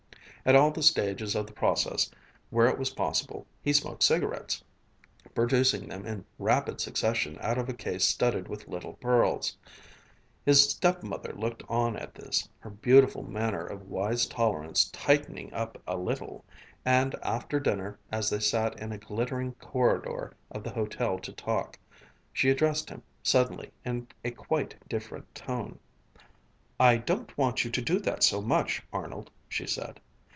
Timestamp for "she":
22.33-22.49, 29.47-29.67